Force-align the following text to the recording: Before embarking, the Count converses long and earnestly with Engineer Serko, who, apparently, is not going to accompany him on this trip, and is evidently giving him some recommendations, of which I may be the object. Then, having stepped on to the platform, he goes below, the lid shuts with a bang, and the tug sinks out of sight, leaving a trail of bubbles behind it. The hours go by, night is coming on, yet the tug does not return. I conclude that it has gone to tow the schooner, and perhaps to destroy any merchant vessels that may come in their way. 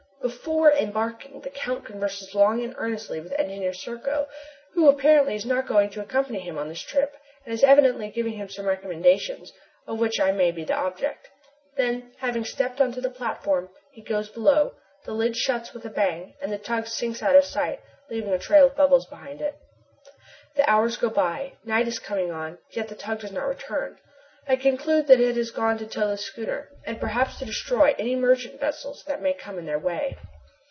Before 0.21 0.71
embarking, 0.71 1.41
the 1.41 1.49
Count 1.49 1.83
converses 1.83 2.35
long 2.35 2.61
and 2.63 2.75
earnestly 2.77 3.19
with 3.19 3.31
Engineer 3.39 3.73
Serko, 3.73 4.27
who, 4.73 4.87
apparently, 4.87 5.33
is 5.33 5.47
not 5.47 5.65
going 5.67 5.89
to 5.89 5.99
accompany 6.01 6.41
him 6.41 6.59
on 6.59 6.67
this 6.69 6.81
trip, 6.81 7.15
and 7.43 7.51
is 7.51 7.63
evidently 7.63 8.11
giving 8.11 8.33
him 8.33 8.47
some 8.47 8.67
recommendations, 8.67 9.51
of 9.87 9.99
which 9.99 10.19
I 10.19 10.31
may 10.31 10.51
be 10.51 10.63
the 10.63 10.75
object. 10.75 11.27
Then, 11.75 12.13
having 12.19 12.45
stepped 12.45 12.79
on 12.79 12.91
to 12.91 13.01
the 13.01 13.09
platform, 13.09 13.69
he 13.91 14.03
goes 14.03 14.29
below, 14.29 14.75
the 15.05 15.13
lid 15.13 15.35
shuts 15.35 15.73
with 15.73 15.85
a 15.85 15.89
bang, 15.89 16.35
and 16.39 16.51
the 16.53 16.59
tug 16.59 16.85
sinks 16.85 17.23
out 17.23 17.35
of 17.35 17.43
sight, 17.43 17.79
leaving 18.11 18.29
a 18.31 18.37
trail 18.37 18.67
of 18.67 18.75
bubbles 18.75 19.07
behind 19.07 19.41
it. 19.41 19.55
The 20.55 20.69
hours 20.69 20.97
go 20.97 21.09
by, 21.09 21.53
night 21.65 21.87
is 21.87 21.97
coming 21.97 22.29
on, 22.29 22.59
yet 22.69 22.89
the 22.89 22.95
tug 22.95 23.21
does 23.21 23.31
not 23.31 23.47
return. 23.47 23.97
I 24.47 24.55
conclude 24.55 25.05
that 25.05 25.19
it 25.19 25.37
has 25.37 25.51
gone 25.51 25.77
to 25.77 25.85
tow 25.85 26.07
the 26.09 26.17
schooner, 26.17 26.69
and 26.83 26.99
perhaps 26.99 27.37
to 27.37 27.45
destroy 27.45 27.93
any 27.99 28.15
merchant 28.15 28.59
vessels 28.59 29.03
that 29.05 29.21
may 29.21 29.33
come 29.33 29.59
in 29.59 29.65
their 29.67 29.77
way. 29.79 30.17